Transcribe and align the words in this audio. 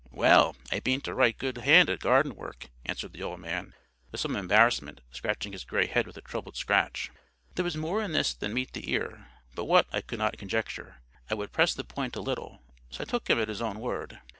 "Well, 0.09 0.55
I 0.71 0.79
beant 0.79 1.07
a 1.07 1.13
right 1.13 1.37
good 1.37 1.59
hand 1.59 1.87
at 1.87 1.99
garden 1.99 2.33
work," 2.33 2.69
answered 2.87 3.13
the 3.13 3.21
old 3.21 3.39
man, 3.39 3.75
with 4.11 4.19
some 4.19 4.35
embarrassment, 4.35 5.01
scratching 5.11 5.51
his 5.51 5.63
gray 5.63 5.85
head 5.85 6.07
with 6.07 6.17
a 6.17 6.21
troubled 6.21 6.57
scratch. 6.57 7.11
There 7.53 7.61
was 7.63 7.77
more 7.77 8.01
in 8.01 8.11
this 8.11 8.33
than 8.33 8.51
met 8.55 8.73
the 8.73 8.91
ear; 8.91 9.27
but 9.53 9.65
what, 9.65 9.85
I 9.93 10.01
could 10.01 10.17
not 10.17 10.39
conjecture. 10.39 11.03
I 11.29 11.35
would 11.35 11.51
press 11.51 11.75
the 11.75 11.83
point 11.83 12.15
a 12.15 12.21
little. 12.21 12.63
So 12.89 13.01
I 13.01 13.05
took 13.05 13.29
him 13.29 13.39
at 13.39 13.47
his 13.47 13.61
own 13.61 13.79
word. 13.79 14.19